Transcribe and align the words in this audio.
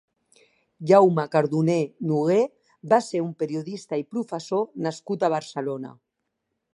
Jaume 0.91 1.25
Cardoner 1.35 1.75
Nogué 2.11 2.39
va 2.93 2.99
ser 3.09 3.21
un 3.27 3.29
periodista 3.43 4.01
i 4.05 4.09
professor 4.15 4.67
nascut 4.87 5.27
a 5.29 5.33
Barcelona. 5.35 5.97